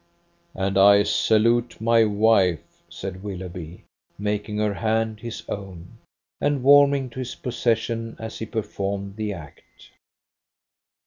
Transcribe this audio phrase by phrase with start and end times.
[0.55, 3.83] "And I salute my wife," said Willoughby,
[4.17, 5.99] making her hand his own,
[6.39, 9.91] and warming to his possession as he performed the act.